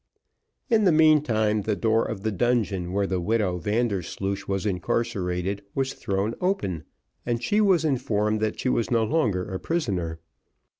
[0.67, 5.93] In the meantime, the door of the dungeon where the widow Vandersloosh was incarcerated was
[5.93, 6.85] thrown open,
[7.23, 10.19] and she was informed that she was no longer a prisoner.